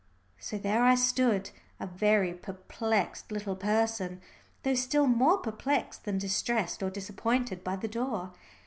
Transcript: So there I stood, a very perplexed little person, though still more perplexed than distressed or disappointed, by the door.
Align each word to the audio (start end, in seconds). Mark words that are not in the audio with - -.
So 0.39 0.57
there 0.57 0.81
I 0.81 0.95
stood, 0.95 1.51
a 1.79 1.85
very 1.85 2.33
perplexed 2.33 3.31
little 3.31 3.55
person, 3.55 4.19
though 4.63 4.73
still 4.73 5.05
more 5.05 5.37
perplexed 5.37 6.05
than 6.05 6.17
distressed 6.17 6.81
or 6.81 6.89
disappointed, 6.89 7.63
by 7.63 7.75
the 7.75 7.87
door. 7.87 8.33